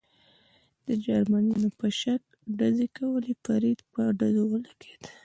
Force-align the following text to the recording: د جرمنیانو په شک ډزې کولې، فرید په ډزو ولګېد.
د 0.87 0.89
جرمنیانو 1.05 1.69
په 1.79 1.87
شک 2.01 2.23
ډزې 2.59 2.87
کولې، 2.97 3.33
فرید 3.45 3.79
په 3.93 4.01
ډزو 4.19 4.43
ولګېد. 4.47 5.01